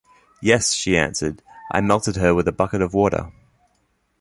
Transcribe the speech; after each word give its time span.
"Yes," 0.41 0.73
she 0.73 0.97
answered, 0.97 1.43
"I 1.71 1.79
melted 1.79 2.15
her 2.15 2.33
with 2.33 2.47
a 2.47 2.51
bucket 2.51 2.81
of 2.81 2.95
water." 2.95 3.31